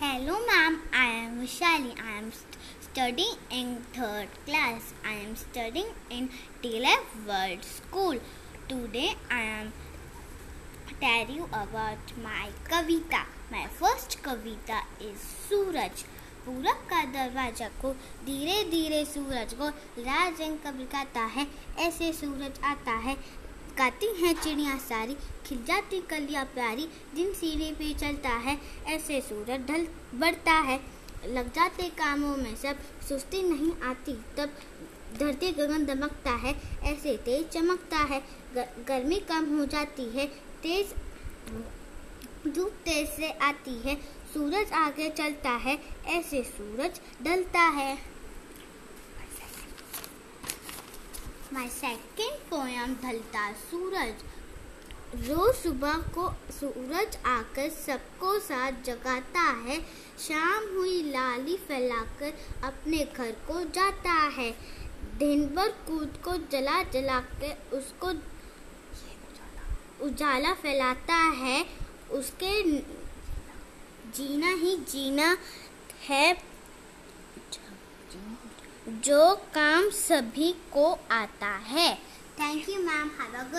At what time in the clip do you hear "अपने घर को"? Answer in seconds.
62.64-63.60